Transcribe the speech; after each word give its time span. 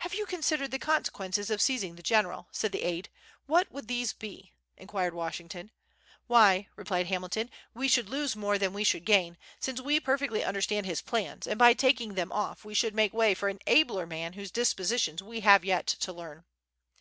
"Have 0.00 0.14
you 0.16 0.26
considered 0.26 0.72
the 0.72 0.80
consequences 0.80 1.48
of 1.48 1.62
seizing 1.62 1.94
the 1.94 2.02
General?" 2.02 2.48
said 2.50 2.72
the 2.72 2.82
aide. 2.82 3.08
"What 3.46 3.70
would 3.70 3.86
these 3.86 4.12
be?" 4.12 4.52
inquired 4.76 5.14
Washington. 5.14 5.70
"Why," 6.26 6.66
replied 6.74 7.06
Hamilton, 7.06 7.52
"we 7.72 7.86
should 7.86 8.08
lose 8.08 8.34
more 8.34 8.58
than 8.58 8.72
we 8.72 8.82
should 8.82 9.04
gain; 9.04 9.38
since 9.60 9.80
we 9.80 10.00
perfectly 10.00 10.42
understand 10.42 10.86
his 10.86 11.02
plans, 11.02 11.46
and 11.46 11.56
by 11.56 11.72
taking 11.74 12.14
them 12.14 12.32
off, 12.32 12.64
we 12.64 12.74
should 12.74 12.96
make 12.96 13.12
way 13.14 13.32
for 13.32 13.48
an 13.48 13.60
abler 13.68 14.06
man, 14.08 14.32
whose 14.32 14.50
dispositions 14.50 15.22
we 15.22 15.38
have 15.42 15.64
yet 15.64 15.86
to 15.86 16.12
learn." 16.12 16.42